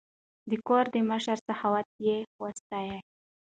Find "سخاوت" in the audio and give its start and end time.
1.47-1.87